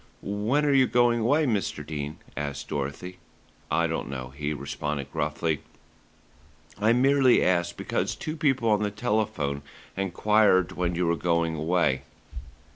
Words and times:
"When 0.23 0.65
are 0.65 0.73
you 0.73 0.87
going 0.87 1.19
away, 1.19 1.45
Mr. 1.45 1.85
Dene?" 1.85 2.17
asked 2.35 2.69
Dorothy. 2.69 3.19
"I 3.69 3.85
don't 3.85 4.09
know," 4.09 4.29
he 4.29 4.51
responded 4.51 5.11
gruffly. 5.11 5.61
"I 6.79 6.91
merely 6.91 7.43
asked 7.45 7.77
because 7.77 8.15
two 8.15 8.35
people 8.35 8.67
on 8.69 8.81
the 8.81 8.89
telephone 8.89 9.61
enquired 9.95 10.71
when 10.71 10.95
you 10.95 11.05
were 11.05 11.15
going 11.15 11.55
away." 11.55 12.01